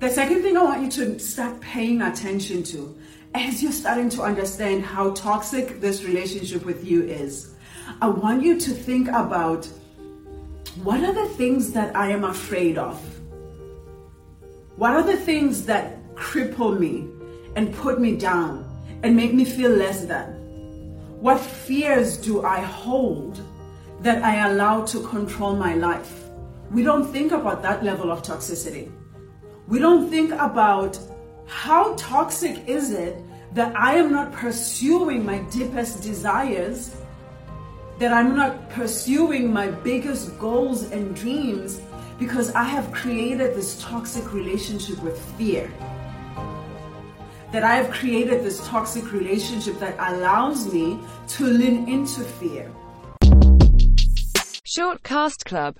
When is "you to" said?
0.84-1.18, 8.44-8.70